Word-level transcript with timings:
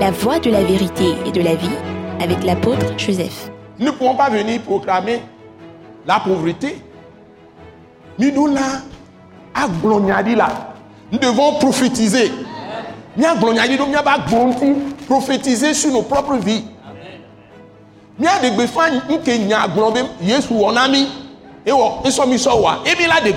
la 0.00 0.10
voie 0.10 0.38
de 0.38 0.50
la 0.50 0.62
vérité 0.62 1.14
et 1.24 1.32
de 1.32 1.40
la 1.40 1.54
vie 1.54 1.70
avec 2.20 2.44
l'apôtre 2.44 2.98
Joseph. 2.98 3.50
Nous 3.78 3.86
ne 3.86 3.90
pouvons 3.92 4.14
pas 4.14 4.28
venir 4.28 4.60
proclamer 4.62 5.22
la 6.06 6.20
pauvreté. 6.20 6.82
Nous 8.18 8.46
là, 8.46 8.82
à 9.54 9.66
là, 9.66 10.48
nous 11.10 11.18
devons 11.18 11.54
prophétiser. 11.58 12.30
Nous 13.16 13.24
devons 13.24 14.74
prophétiser 15.06 15.74
sur 15.74 15.92
nos 15.92 16.02
propres 16.02 16.36
vies. 16.36 16.64
Nous 18.18 18.26
devons 18.26 18.56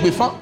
gbefan 0.00 0.32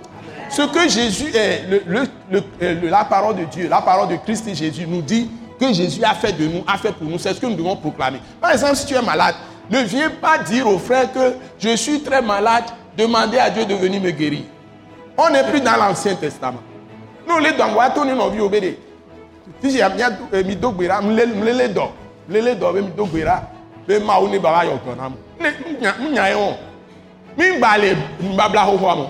ce 0.51 0.63
que 0.63 0.89
Jésus 0.89 1.31
est 1.35 1.65
le, 1.69 1.83
le, 2.31 2.89
la 2.89 3.05
parole 3.05 3.37
de 3.37 3.45
Dieu 3.45 3.69
la 3.69 3.83
parole 3.83 4.09
de 4.09 4.17
Christ 4.17 4.49
et 4.49 4.55
Jésus 4.55 4.87
nous 4.87 5.03
dit 5.03 5.29
que 5.59 5.73
Jésus 5.73 6.03
a 6.05 6.15
fait 6.15 6.33
de 6.33 6.47
nous 6.47 6.63
a 6.67 6.77
fait 6.79 6.93
pour 6.93 7.07
nous 7.09 7.19
c'est 7.19 7.35
ce 7.35 7.41
que 7.41 7.47
nous 7.47 7.57
devons 7.57 7.77
proclamer. 7.77 8.21
Par 8.41 8.53
exemple 8.53 8.77
si 8.77 8.87
tu 8.87 8.95
es 8.95 9.03
malade 9.03 9.35
ne 9.71 9.81
viens 9.81 10.11
pas 10.11 10.39
dire 10.39 10.67
aux 10.67 10.79
frères 10.79 11.13
que 11.13 11.35
je 11.59 11.77
suis 11.77 12.01
très 12.01 12.23
malade 12.23 12.65
demandez 12.97 13.39
à 13.39 13.51
Dieu 13.51 13.65
de 13.65 13.75
venir 13.75 14.01
me 14.01 14.11
guérir. 14.11 14.43
On 15.17 15.31
n'est 15.31 15.45
plus 15.45 15.61
dans 15.61 15.77
l'ancien 15.77 16.15
testament. 16.15 16.61
Nous 17.27 17.39
les 17.39 17.53
dans 17.53 17.75
wa 17.75 17.91
to 17.91 18.05
ni 18.05 18.13
no 18.13 18.31
vi 18.31 18.41
obede 18.41 18.77
si 19.63 19.71
j'ai 19.71 19.85
bien 19.95 20.11
mi 20.45 20.57
dogbera 20.57 21.01
mle 21.03 21.27
mle 21.27 21.69
do 21.73 21.83
mle 22.29 22.55
do 22.55 22.73
mi 22.73 22.83
dogbera 22.97 23.43
be 23.87 23.99
ma 23.99 24.19
o 24.19 24.29
ni 24.29 24.39
baba 24.39 24.65
yo 24.65 24.79
kan 24.85 24.97
na 24.97 25.09
mu 25.99 26.11
nya 26.11 26.31
e 26.31 26.35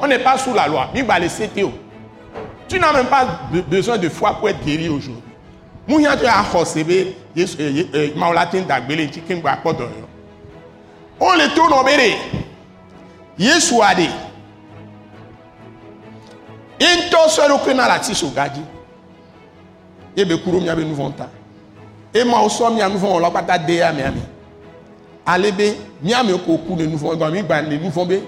on 0.01 0.07
n'est 0.07 0.19
pas 0.19 0.37
sous 0.39 0.53
la 0.53 0.69
loi. 0.69 0.89
CTO. 0.93 1.73
Tu 2.69 2.79
n'as 2.79 2.93
même 2.93 3.07
pas 3.07 3.27
besoin 3.71 3.97
de 3.97 4.09
foi 4.09 4.35
pour 4.35 4.49
être 4.51 4.63
guéri 4.65 4.89
aujourd'hui. 4.89 5.23
muhiãtɔ 5.89 6.25
yɛ 6.25 6.33
axɔse 6.43 6.85
be 6.85 7.17
yesu 7.35 7.63
ye 7.63 7.89
ee 7.95 8.13
mawu 8.15 8.35
la 8.35 8.47
te 8.47 8.61
da 8.61 8.81
gbele 8.81 9.07
ŋuti 9.07 9.21
keŋ 9.27 9.41
gba 9.41 9.57
kpɔ 9.63 9.73
dɔyɔ 9.73 10.07
wo 11.19 11.35
le 11.35 11.49
to 11.55 11.63
nɔ 11.63 11.85
be 11.85 11.97
de 11.97 12.11
yesua 13.39 13.95
de 13.95 14.03
ye 16.79 16.87
ŋutɔ 16.97 17.29
sɔ 17.29 17.49
ɖokui 17.49 17.75
na 17.75 17.87
le 17.89 17.95
ati 17.95 18.15
so 18.15 18.29
gadzi 18.29 18.61
ye 20.15 20.25
be 20.25 20.37
ku 20.39 20.51
ɖo 20.51 20.61
mia 20.61 20.77
be 20.77 20.83
nuvɔ 20.85 21.17
ta. 21.17 21.29
Ye 22.15 22.25
mawu 22.25 22.49
sɔ 22.49 22.75
mia 22.75 22.89
nuvɔ 22.89 23.07
wɔlawo 23.07 23.31
kpata 23.31 23.59
de 23.67 23.75
ya 23.75 23.93
mia 23.93 24.11
mi 24.11 24.21
alebe 25.27 25.77
mia 26.03 26.23
mi 26.23 26.33
ko 26.39 26.59
ku 26.59 26.75
ne 26.75 26.87
nuvɔ 26.87 27.15
egba 27.15 27.31
mi 27.31 27.43
gba 27.43 27.63
ne 27.63 27.79
nuvɔ 27.79 28.09
be 28.09 28.23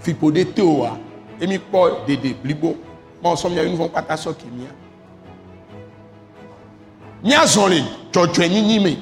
fipo 0.00 0.30
de 0.30 0.44
te 0.44 0.62
o 0.62 0.82
wa 0.82 0.96
emi 1.40 1.58
kpɔ 1.58 2.06
dede 2.06 2.34
blibo 2.42 2.76
mawu 3.22 3.34
sɔ 3.34 3.50
mia 3.50 3.62
be 3.64 3.70
nuvɔ 3.70 3.88
kpata 3.90 4.14
sɔ 4.14 4.34
kemia 4.34 4.81
nyazɔli 7.24 7.84
dzɔdzɔe 8.12 8.48
nyinyi 8.48 8.78
me 8.80 8.96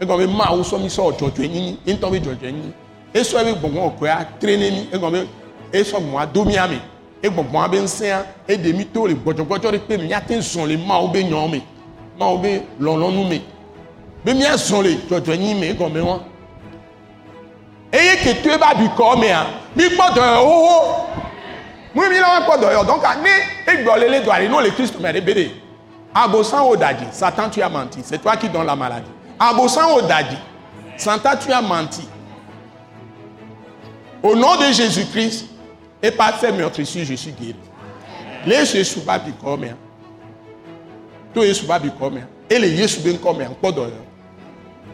egɔme 0.00 0.26
ma 0.26 0.46
wosɔ 0.50 0.78
mi 0.80 0.88
sɔ 0.88 1.12
dzɔdzɔe 1.18 1.48
nyinyi 1.48 1.78
ŋutɔ 1.86 2.10
mi 2.10 2.20
dzɔdzɔe 2.20 2.52
nyinyi 2.52 2.72
esɔ 3.14 3.40
ebe 3.40 3.52
gbɔgbɔ 3.60 3.98
kɔa 3.98 4.26
tre 4.40 4.56
ne 4.56 4.70
mi 4.70 4.88
egɔme 4.92 5.26
esɔ 5.72 5.98
gbɔa 6.00 6.32
do 6.32 6.44
mia 6.44 6.66
me 6.66 6.80
egbɔgbɔa 7.22 7.70
be 7.70 7.78
ŋusẽa 7.78 8.24
eɖe 8.48 8.76
mi 8.76 8.84
to 8.86 9.06
le 9.06 9.14
gbɔdzɔgbɔdzɔ 9.14 9.70
ɖe 9.72 9.78
pe 9.86 9.96
miate 9.98 10.38
zɔli 10.40 10.76
ma 10.86 10.98
wo 10.98 11.08
be 11.08 11.22
nyɔ 11.22 11.50
me 11.50 11.62
ma 12.18 12.30
wo 12.30 12.38
be 12.38 12.62
lɔlɔnu 12.80 13.28
me 13.28 13.42
be 14.24 14.32
miazɔli 14.32 14.96
dzɔdzɔe 15.06 15.36
nyinyi 15.36 15.54
me 15.60 15.72
egɔme 15.74 16.00
wa 16.02 16.20
eye 17.92 18.16
keto 18.22 18.50
ebe 18.50 18.62
abikɔ 18.62 19.20
mea 19.20 19.46
mi 19.76 19.84
gbɔ 19.84 20.06
dɔyɔ 20.14 20.38
xoxo 20.40 21.06
mu 21.94 22.08
mi 22.08 22.18
la 22.20 22.28
wa 22.28 22.40
kpɔ 22.40 22.56
dɔyɔ 22.62 22.84
dɔnka 22.86 23.22
ne 23.22 23.30
egblɔ 23.66 23.98
lele 24.00 24.24
do 24.24 24.30
ari 24.30 24.48
n'o 24.48 24.62
le 24.62 24.70
kristu 24.70 24.98
me 24.98 25.10
ɖe 25.12 25.20
be 25.24 25.34
de. 25.34 25.65
Abosan 26.24 26.60
o 26.62 26.76
daji 26.76 27.06
satan 27.12 27.50
tu 27.50 27.62
as 27.62 27.68
menti 27.68 28.00
c'est 28.02 28.18
toi 28.18 28.36
qui 28.36 28.48
donne 28.48 28.66
la 28.66 28.74
maladie 28.76 29.10
abosan 29.38 29.86
o 29.96 30.00
daji 30.00 30.36
satan 30.96 31.36
tu 31.36 31.52
as 31.52 31.60
menti 31.62 32.08
au 34.22 34.34
nom 34.34 34.56
de 34.56 34.72
jésus 34.72 35.04
christ 35.06 35.46
et 36.02 36.10
par 36.10 36.38
ces 36.40 36.52
meurtrissures 36.52 37.04
je 37.04 37.14
suis 37.14 37.32
guéri 37.32 37.56
le 38.46 38.52
yesu 38.54 39.00
ba 39.00 39.18
bi 39.18 39.32
kɔ 39.42 39.58
mea 39.58 39.74
to 41.34 41.44
yesu 41.44 41.66
ba 41.66 41.78
bi 41.78 41.90
kɔ 41.90 42.12
mea 42.12 42.24
ele 42.48 42.68
yesu 42.68 43.00
be 43.00 43.12
ŋkɔ 43.12 43.36
mea 43.36 43.48
ŋkpɔ 43.48 43.72
dɔyɔ. 43.74 44.06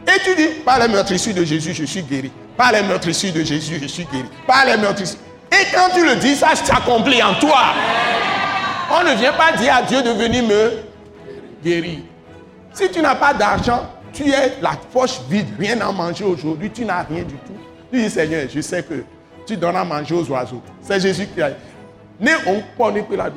Et 0.09 0.19
tu 0.25 0.35
dis, 0.35 0.49
par 0.65 0.81
les 0.81 0.89
meurtrissures 0.89 1.33
de 1.35 1.45
Jésus, 1.45 1.75
je 1.75 1.85
suis 1.85 2.03
guéri. 2.03 2.33
Par 2.57 2.73
les 2.73 2.83
meurtrissures 2.83 3.33
de 3.33 3.45
Jésus, 3.45 3.79
je 3.81 3.87
suis 3.87 4.05
guéri. 4.05 4.25
Par 4.49 4.65
les 4.67 4.77
meurtrissures. 4.77 5.21
Et 5.53 5.65
quand 5.73 5.95
tu 5.95 6.05
le 6.05 6.17
dis, 6.17 6.35
ça 6.35 6.57
s'accomplit 6.57 7.23
en 7.23 7.35
toi. 7.35 7.75
On 8.91 9.05
ne 9.05 9.15
vient 9.15 9.33
pas 9.33 9.53
dire 9.53 9.75
à 9.77 9.83
Dieu 9.83 10.03
de 10.03 10.11
venir 10.11 10.43
me 10.43 10.73
guérir. 11.63 12.01
Si 12.73 12.91
tu 12.91 13.01
n'as 13.01 13.15
pas 13.15 13.35
d'argent, 13.35 13.83
tu 14.13 14.29
es 14.29 14.61
la 14.61 14.73
poche 14.93 15.21
vide, 15.29 15.49
rien 15.59 15.81
à 15.81 15.93
manger 15.93 16.25
aujourd'hui, 16.25 16.71
tu 16.71 16.85
n'as 16.85 17.03
rien 17.03 17.23
du 17.23 17.35
tout. 17.35 17.53
Tu 17.93 18.01
dis, 18.01 18.11
Seigneur, 18.11 18.47
je 18.53 18.61
sais 18.61 18.83
que 18.83 19.05
tu 19.47 19.57
donnes 19.57 19.77
à 19.77 19.85
manger 19.85 20.15
aux 20.15 20.31
oiseaux. 20.31 20.63
C'est 20.81 21.01
Jésus 21.01 21.27
qui 21.27 21.43
a 21.43 21.51
dit. 21.51 21.57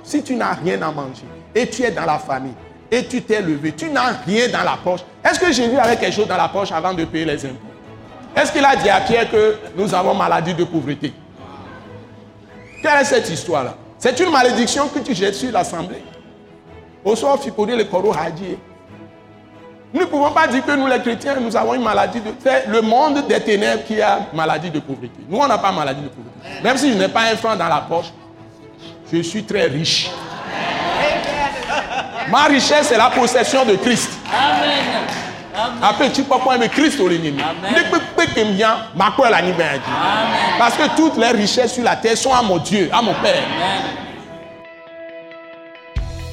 Si 0.03 0.23
tu 0.23 0.35
n'as 0.35 0.53
rien 0.53 0.81
à 0.81 0.91
manger 0.91 1.23
et 1.53 1.67
tu 1.67 1.83
es 1.83 1.91
dans 1.91 2.05
la 2.05 2.19
famille, 2.19 2.53
et 2.91 3.03
tu 3.05 3.21
t'es 3.21 3.41
levé, 3.41 3.71
tu 3.71 3.89
n'as 3.89 4.11
rien 4.25 4.47
dans 4.49 4.63
la 4.63 4.77
poche. 4.81 5.01
Est-ce 5.23 5.39
que 5.39 5.51
Jésus 5.51 5.75
avait 5.77 5.97
quelque 5.97 6.13
chose 6.13 6.27
dans 6.27 6.37
la 6.37 6.47
poche 6.47 6.71
avant 6.71 6.93
de 6.93 7.03
payer 7.03 7.25
les 7.25 7.45
impôts? 7.45 7.55
Est-ce 8.35 8.51
qu'il 8.51 8.63
a 8.63 8.75
dit 8.75 8.89
à 8.89 9.01
Pierre 9.01 9.29
que 9.31 9.55
nous 9.75 9.93
avons 9.93 10.13
maladie 10.13 10.53
de 10.53 10.63
pauvreté? 10.65 11.13
Quelle 12.81 13.01
est 13.01 13.05
cette 13.05 13.29
histoire-là? 13.29 13.75
C'est 13.97 14.19
une 14.19 14.29
malédiction 14.29 14.87
que 14.87 14.99
tu 14.99 15.15
jettes 15.15 15.33
sur 15.33 15.51
l'assemblée. 15.51 16.03
Au 17.05 17.15
soir, 17.15 17.37
le 17.45 17.83
Nous 19.93 19.99
ne 20.01 20.05
pouvons 20.05 20.31
pas 20.31 20.47
dire 20.47 20.65
que 20.65 20.71
nous, 20.71 20.87
les 20.87 20.99
chrétiens, 20.99 21.35
nous 21.39 21.55
avons 21.55 21.75
une 21.75 21.83
maladie 21.83 22.19
de. 22.19 22.33
C'est 22.43 22.65
le 22.67 22.81
monde 22.81 23.27
des 23.27 23.39
ténèbres 23.39 23.83
qui 23.85 24.01
a 24.01 24.21
maladie 24.33 24.71
de 24.71 24.79
pauvreté. 24.79 25.19
Nous, 25.29 25.37
on 25.37 25.47
n'a 25.47 25.59
pas 25.59 25.71
maladie 25.71 26.01
de 26.01 26.07
pauvreté. 26.07 26.63
Même 26.63 26.77
si 26.77 26.91
je 26.91 26.97
n'ai 26.97 27.07
pas 27.07 27.31
un 27.31 27.35
franc 27.35 27.55
dans 27.55 27.67
la 27.67 27.81
poche, 27.81 28.07
je 29.13 29.21
suis 29.21 29.43
très 29.43 29.67
riche. 29.67 30.09
Ma 32.31 32.45
richesse 32.45 32.91
est 32.91 32.97
la 32.97 33.11
possession 33.11 33.63
de 33.65 33.75
Christ. 33.75 34.09
Amen. 34.33 35.05
Après, 35.83 36.11
tu 36.11 36.23
peux 36.23 36.39
prendre 36.39 36.65
Christ 36.67 36.99
au 36.99 37.07
Parce 40.57 40.75
que 40.75 40.95
toutes 40.95 41.17
les 41.17 41.29
richesses 41.29 41.73
sur 41.73 41.83
la 41.83 41.95
terre 41.95 42.17
sont 42.17 42.33
à 42.33 42.41
mon 42.41 42.57
Dieu, 42.57 42.89
à 42.91 43.01
mon 43.03 43.13
Père. 43.13 43.43